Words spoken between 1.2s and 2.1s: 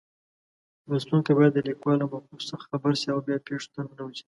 باید د لیکوال له